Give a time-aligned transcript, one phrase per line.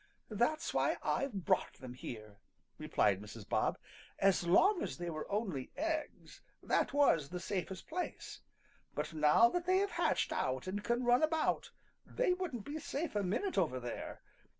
[0.31, 2.39] "That's why I've brought them here,"
[2.79, 3.47] replied Mrs.
[3.47, 3.77] Bob.
[4.17, 8.41] "As long as they were only eggs that was the safest place,
[8.95, 11.69] but now that they have hatched out and can run about,
[12.03, 14.21] they wouldn't be safe a minute over there.